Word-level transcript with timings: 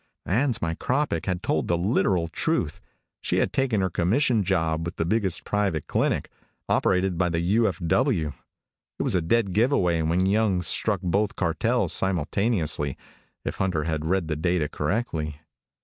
Ann's 0.25 0.57
micropic 0.63 1.27
had 1.27 1.43
told 1.43 1.67
the 1.67 1.77
literal 1.77 2.27
truth. 2.27 2.81
She 3.21 3.37
had 3.37 3.53
taken 3.53 3.81
her 3.81 3.89
commission 3.91 4.41
job 4.43 4.83
with 4.83 4.95
the 4.95 5.05
biggest 5.05 5.43
private 5.45 5.85
clinic, 5.85 6.31
operated 6.67 7.19
by 7.19 7.29
the 7.29 7.39
U.F.W. 7.39 8.33
It 8.97 9.03
was 9.03 9.13
a 9.13 9.21
dead 9.21 9.53
giveaway 9.53 10.01
when 10.01 10.25
Young 10.25 10.63
struck 10.63 11.01
both 11.03 11.35
cartels 11.35 11.93
simultaneously, 11.93 12.97
if 13.45 13.57
Hunter 13.57 13.83
had 13.83 14.03
read 14.03 14.27
the 14.27 14.35
data 14.35 14.67
correctly. 14.67 15.37